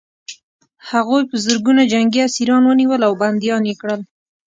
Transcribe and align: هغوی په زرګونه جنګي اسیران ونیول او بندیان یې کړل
هغوی 0.89 1.21
په 1.29 1.35
زرګونه 1.45 1.83
جنګي 1.91 2.19
اسیران 2.27 2.63
ونیول 2.65 3.01
او 3.07 3.13
بندیان 3.21 3.61
یې 3.69 3.75
کړل 3.81 4.01